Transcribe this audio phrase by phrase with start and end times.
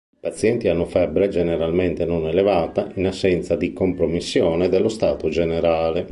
[0.09, 5.99] I pazienti hanno febbre, generalmente non elevata, in assenza di compromissione dello stato generale.